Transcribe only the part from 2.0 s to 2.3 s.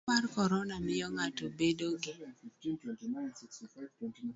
gi